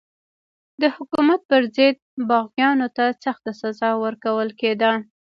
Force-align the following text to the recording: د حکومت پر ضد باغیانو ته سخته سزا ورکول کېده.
د 0.81 0.83
حکومت 0.95 1.41
پر 1.49 1.61
ضد 1.75 1.97
باغیانو 2.29 2.87
ته 2.97 3.05
سخته 3.23 3.51
سزا 3.61 3.89
ورکول 4.03 4.49
کېده. 4.59 4.91